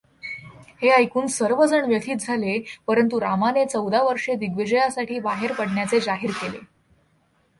हे 0.81 0.89
ऐकून 0.89 1.27
सर्वजण 1.27 1.85
व्यथित 1.85 2.15
झाले, 2.15 2.57
परंतु 2.87 3.19
रामाने 3.19 3.65
चौदा 3.65 4.01
वर्षे 4.01 4.35
दिग्विजयासाठी 4.35 5.19
बाहेर 5.19 5.53
पडण्याचे 5.53 5.99
जाहीर 5.99 6.31
केले. 6.31 6.59